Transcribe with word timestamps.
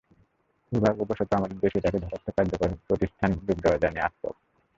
দুর্ভাগ্যবশত 0.71 1.29
আমাদের 1.33 1.57
দেশে 1.59 1.77
এটাকে 1.79 1.97
যথার্থ 2.01 2.27
কার্যকর 2.37 2.69
প্রতিষ্ঠানে 2.87 3.33
রূপ 3.37 3.57
দেওয়া 3.63 3.79
যায়নি 3.81 3.99
আজতক। 3.99 4.35